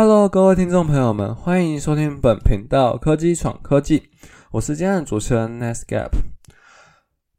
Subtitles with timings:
[0.00, 4.00] Hello，各位听众朋友们，欢迎收听本频道科技闯科技，
[4.52, 6.10] 我是今天的主持人 Nesgap。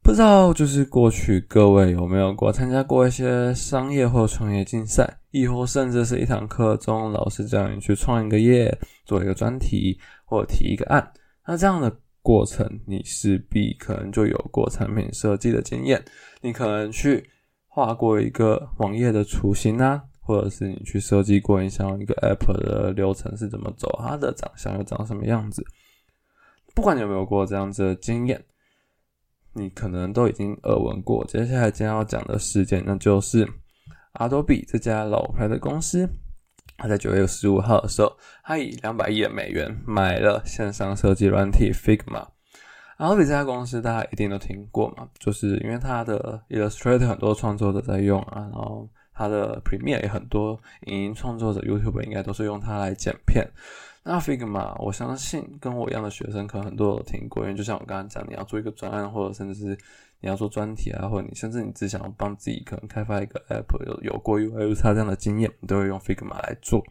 [0.02, 11.10] 不知道就是过去各位有没有过参加过一些商业或创业竞赛，亦或甚至是一堂课中老师叫你去创一个业、做一个专题或提一个案，
[11.46, 11.90] 那这样的
[12.20, 16.04] 过程你势必可能就有过产品设计的经验，
[16.42, 17.26] 你可能去
[17.68, 20.02] 画过一个网页的雏形啊。
[20.30, 25.60] 或者是你去设计过，你想要一个 app 的流程是怎么走，它的长相又长什么样子？
[26.72, 28.40] 不管你有没有过这样子的经验，
[29.52, 31.24] 你可能都已经耳闻过。
[31.24, 33.44] 接下来将要讲的事件，那就是
[34.12, 36.08] Adobe 这家老牌的公司，
[36.76, 42.24] 它在九月十五号的时候，它以两百亿美元买了线上设计软体 Figma。
[42.98, 48.88] Adobe 这家公司大家一定都听过嘛，就是因为它的 Illustrator 很多创作者在用啊，然后。
[49.20, 53.46] 它的 Premiere 也很多，影音创作者 YouTube 应该都是用它来剪片。
[54.02, 59.76] 那 Figma，我相信跟我一样的学生可能很多有听过，因为就像我刚刚讲，你要做一个专案，或者甚至是
[60.20, 66.82] 你要做专题啊，或者你甚至你只想要帮自己可能开发一个 App，有有过 UI 差这样的经验，你都会用 Figma 来做。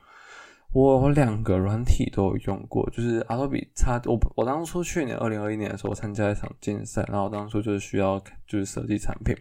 [0.72, 9.36] 我两个软体都有用过，就是 Adobe 差我我当初去年二零二一年的时候，我参加一场竞赛，然后当初就是需要就是设计产品。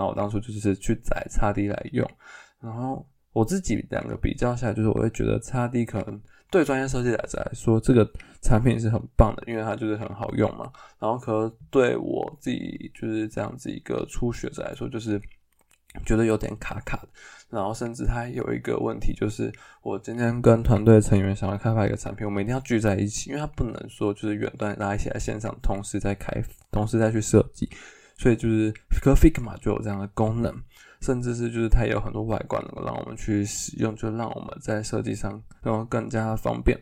[0.00, 2.10] 那我当初就是去载叉 D 来用，
[2.58, 6.18] 然后我自己两个比较下来，就是我会觉得叉 D 可能
[6.50, 10.72] 对专业设计者来说，这个产品是很棒的，因为它就是很好用嘛。
[10.98, 15.20] 然后可能对我自己就是这样子一个初学者来说，就是
[16.06, 17.08] 觉得有点卡卡的。
[17.50, 27.68] 然后甚至它有一个问题，就是我今天跟团队成员想要开发一个产品，我们一定要聚在一起，因为它不能说就是远端拉一起来线上，同时在开，同时再去设计。
[28.20, 30.54] 所以就是 Figma 就有这样的功能，
[31.00, 36.78] 甚至是就是它也有很多外观能够让我们去使用，就让我们在设计上能够更加方便。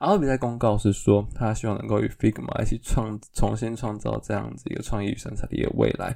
[0.00, 6.14] 阿罗比在公告是说，他希望能够与 Figma 一起创重新创造这样子一个创意与生产力的未来。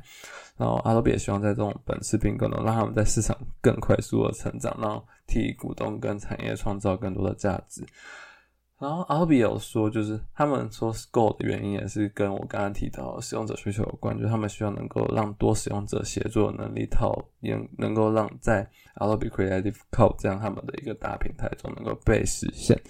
[0.58, 7.82] 然后阿罗比也希望在这种本次并购能让他们在市场更快速的成长，然后替股东跟产业创造更多的价值。
[8.78, 22.80] 然后 a 比有说，就是他们说 Score 的原因也是跟我刚刚提到使用者需求有关，就是他们希望能够让多使用者协作能力套，也能够让在 Adobe Creative Cloud 这样他们的一个大平台中能够被实现。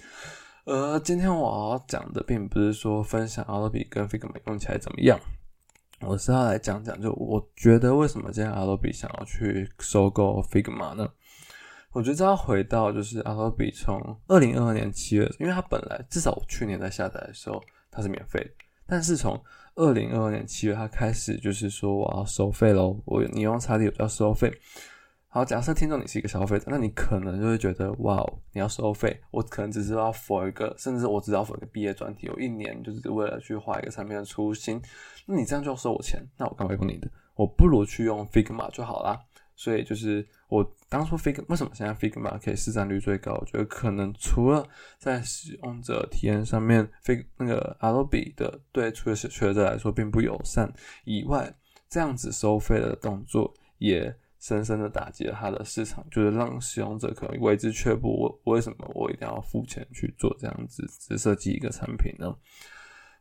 [0.65, 5.19] 而今天我要讲的并不是说分享 Adobe 跟 Figma 用起来怎么样，
[6.01, 11.09] 我是要来讲讲，就我觉得为什么今天 Adobe 想要去收购 Figma 呢？
[11.91, 18.45] 我觉得要回到就是 Adobe 从二零二二年七月，因为它本来至少我去年在下载的时候它是免费，
[18.85, 19.41] 但是从
[19.75, 24.51] 二零二二年七月它开始就是说我要收费喽，我你用叉 D 我要收费。
[25.31, 34.81] 好，假设听众你是一个消费者，那你可能就会觉得哇，你要收费，我可能只是要 for 一个，甚至我只要 for 一个毕业专题，有一年就是为了去画一个产品的初心，
[35.27, 37.07] 那你这样就要收我钱，那我干嘛用你的？
[37.35, 39.19] 我不如去用 Figma 就好啦。
[39.59, 43.33] 所以就是我当初 fig 为什么现在 Figma 可以市占率最高？
[43.33, 44.65] 我觉得可能除了
[44.97, 51.53] 在使用者体验上面，Fig 那个 Adobe 的对初学者来说并不友善以外，
[51.89, 58.07] 这样子收费的动作也深深的打击了它的市场，就是让使用者可能为之却步。
[58.07, 62.33] 我为什么我一定要付钱去做这样子只设计一个产品呢？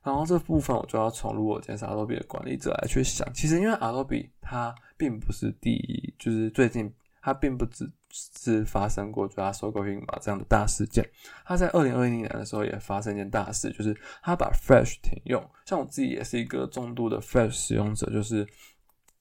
[0.02, 11.08] 然后这部分我就要从如果今天是 Adobe 的管理者来去想，其实因为 Adobe 它并不是第一，就是最近它并不只是发生过就它收购 Figma 这样的大事件，
[11.44, 15.42] 它在二零二一年的时候也发生一件大事，就是它把 Fresh 停用。
[15.66, 18.46] 像我自己也是一个重度的 Fresh 使用者，就是。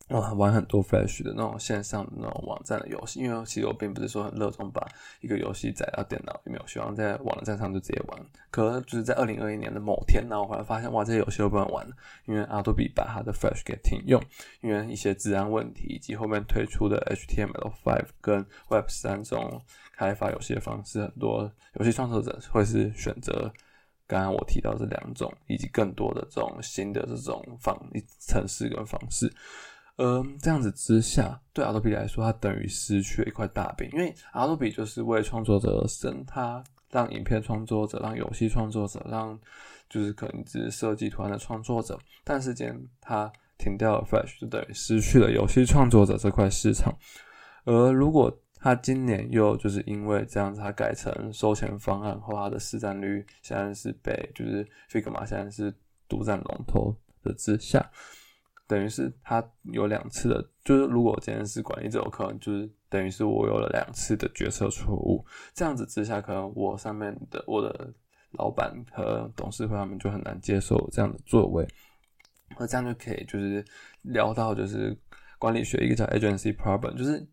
[0.09, 4.87] 我玩很多 Flash 的那种线上的那种网站的游戏，因为其实我并不是说很热衷把
[5.19, 8.25] 一个游戏载到电脑里面，我希望在网站上就直接玩。
[8.49, 11.93] 可能就是在二零二一年的某天呢，我后来发现哇，这些游戏都不能玩了，
[12.25, 14.23] 因为 Adobe 把它的 Flash 给停用，
[14.61, 19.61] 因为一些治安问题以及后面推出的 HTML5 跟 Web 三这种
[19.97, 23.51] 开发游戏的方式，很多游戏创作者会是选择
[24.07, 27.77] 刚刚我提到这两种，以及更多的这种新的这种方
[28.25, 29.29] 程式跟方式。
[29.97, 33.89] 嗯，这样子之下，对 Adobe 来说，它等于失去了一块大饼。
[33.93, 39.37] 因为 Adobe 就是为创作者而生，它让影片创作者、让游戏创作者、让
[39.89, 41.99] 就是可能只是设计图案的创作者。
[42.23, 46.95] 但是，间它停掉了 Flash，就等于失去了游戏创作者这块市场。
[47.65, 55.73] 而如果它今年又就是因为这样子，它改成收钱方案后，它的市占率现在是被就是 Figma 现在是
[56.07, 57.83] 独占龙头的之下。
[58.67, 65.25] 等于是他有两次的，就是如果我今天是管理者，我可能就是等于是我有了两次的决策错误。
[65.53, 67.93] 这样子之下，可能我上面的我的
[68.31, 71.65] 老板和董事会他们就很难接受这样的作为。
[72.59, 73.63] 那这样就可以就是
[74.01, 74.95] 聊到就是
[75.39, 77.27] 管理学一个叫 agency problem，就是。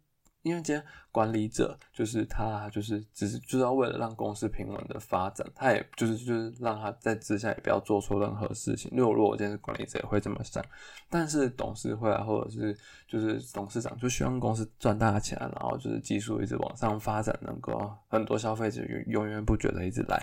[0.45, 8.93] 因为今天管理者就是他，就是只是就是要为了让公司平稳的发展，他也就是就是让他在之下也不要做错任何事情。
[8.95, 10.63] 如果如果我今天是管理者，也会这么想。
[11.09, 12.77] 但是董事会啊，或者是
[13.09, 20.23] 就是董事长，就希望公司赚大钱，然后就是技术一直往上发展，能够很多消费者永永源不绝的一直来。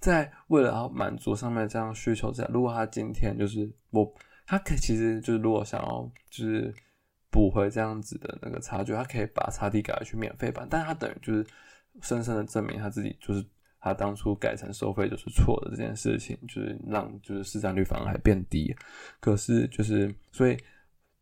[0.00, 4.12] 在为了要满足上面这样需求之下，如果他今天就是我，
[4.48, 6.74] 他可其实就是如果想要就是。
[7.30, 11.46] 补回这样子的那个差距，他可以把差地改去免费版，但他等于就是
[12.02, 13.44] 深深的证明他自己就是
[13.80, 18.74] 他当初改成收费就是错的这件事情，就是让就是市占率反而还变低。
[19.20, 20.58] 可是就是所以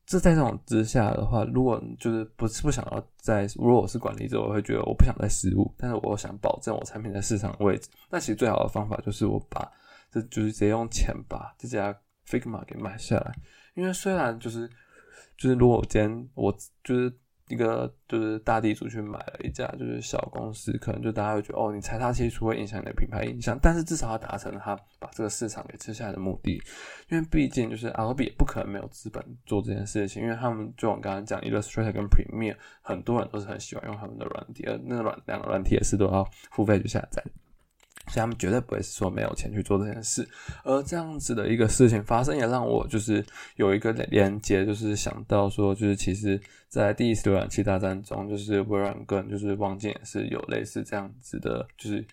[0.07, 7.91] 这在这种之下的话，如果就是不是不想要在，如果我是管理者，我会觉得我不想再失误，但是我想保证我产品在市场位置。
[8.09, 9.71] 那其实最好的方法就是我把
[10.11, 11.95] 这就是直接用钱把这家
[12.27, 13.35] Figma 给买下来，
[13.75, 14.71] 因为虽然就是。
[15.39, 16.53] 就是如果我今天我
[16.85, 17.11] 就是
[17.49, 26.61] 一个就是大地主去买了一家就是小公司，可能就大家会觉得哦，你财大气粗会影响你的品牌印象，但是至少要达成他把这个市场给吃下来的目的，
[27.09, 37.23] 因为毕竟就是阿 b 也不可能没有资本做这件事情，因为他们就我刚刚讲 Illustrator 跟 Premiere，很多人都是很喜欢用他们的软体，而那个软两个软体也是都要付费去下载。
[38.09, 40.29] 所以他们绝对不会是说没有钱去做这件事，
[40.65, 43.25] 而这样子的一个事情发生，也让我就是
[43.57, 52.05] 有一个连接，就是想到说，就是其实在第一次浏览器大战中，就是微软跟就是望京也是有类似这样子的，就是。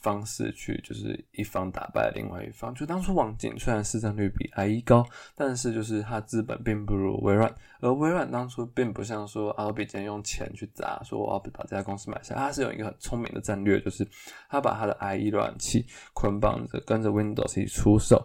[0.00, 5.04] 方式去就是一方打败另外一方，就当初网景虽然市占率比 IE 高，
[5.34, 14.06] 但是就是它资本并不如微软，而微软当初并不像说 Adobe 今天用钱去砸，说我要把这家公司买下，它是有一个很聪明的战略，就是
[14.48, 18.22] 它把它的 IE 浏览器捆绑着跟着 Windows 一起出售。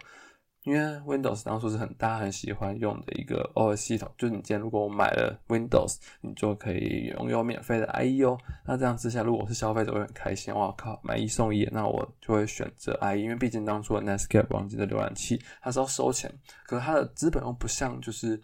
[0.63, 8.37] 因为 Windows 当初是很大很喜欢用的一个 OS 系统，就是你今天如果我买了 Windows，你就可以拥有免费的 IE 哦。
[8.65, 10.53] 那这样之下，如果我是消费者，会很开心。
[10.53, 16.31] 哇靠，买一送一，那我就会选择 IE，因为毕竟当初 Netscape 网机的浏览器它是要收钱，
[16.65, 18.41] 可是它的资本又不像就是。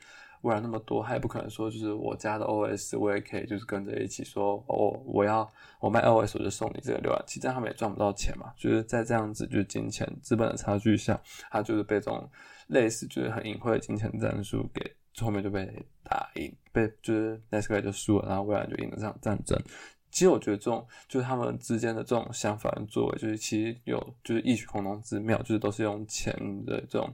[0.47, 8.53] 不然那么多，他也不可能说就是我家的 OS，我也可以就是跟着一起说哦，我要我卖 OS，我就送你这个浏览器，这样他们也赚不到钱嘛。
[8.55, 11.19] 就是在这样子就是金钱资本的差距下，
[11.51, 12.29] 他就是被这种
[12.67, 15.65] 类似就是很隐晦的金钱战术给后面就被
[16.01, 19.61] 打赢，被就是 Netscape 就输了，然后微软就赢了这场战争。
[20.09, 26.33] 其实我觉得这种就是他们之间的这种想法跟作为，就是其实有就是异曲同工之妙，就是都是用钱
[26.65, 27.13] 的这种，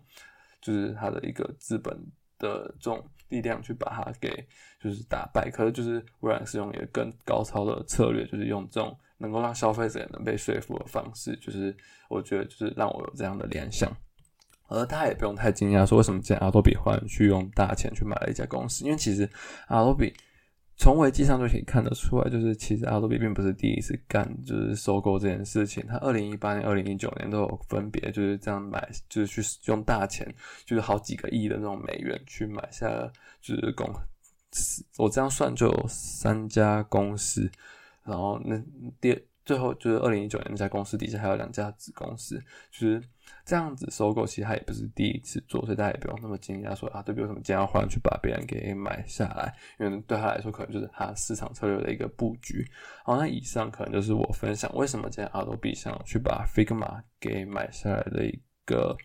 [0.62, 2.00] 就是他的一个资本。
[2.40, 4.46] 的这种力量去把它给
[4.80, 11.76] 就是打败，可是就是微软是用一个更高超的策略，就是用这种能够让消费者也能被说服的方式，就是
[12.10, 13.92] 我觉得就是让我有这样的联想，
[14.68, 19.30] 而他也不用太惊讶，说为什么这阿多比换去用大钱去买了一家公司，因为其实
[19.68, 20.14] 阿多比。
[20.84, 25.82] 从维基上就可以看得出来，就是其实 Adobe 并不是第一次干就是收购这件事情。
[25.88, 30.28] 他二零一八年、二零一九年都有分别就是这样买，就是去用大钱，
[30.66, 32.86] 就是好几个亿的那种美元去买下，
[33.42, 33.90] 就是公，
[34.98, 37.50] 我这样算就有三家公司，
[38.04, 38.62] 然后那
[39.00, 39.18] 第。
[39.46, 42.42] 最后就是二零一九年那家公司底下还有两家子公司，
[42.72, 43.04] 就是
[43.46, 52.66] 这样子收购，其实他也不是第一次做，所以大家也不用那么惊讶，说啊，对比有什么这样换去把别人给买下来，因为对他来说可能就是他市场策略的一个布局。
[53.04, 58.98] 好，那以上可能就是我分享为什么今天 Adobe 想去把 Figma 给买下来的一个。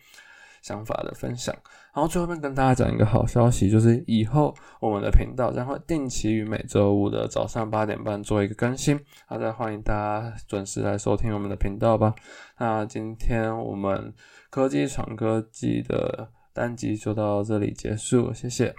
[0.61, 1.55] 想法的分享，
[1.93, 12.13] 然后最后面跟大家讲一个好消息，就是以后我们的频道将会定期于每周五的早上八点半做一个更新，好，再欢迎大家准时来收听我们的频道吧。
[12.57, 14.13] 那今天我们
[14.49, 18.75] 科技闯科技的单集就到这里结束，谢谢。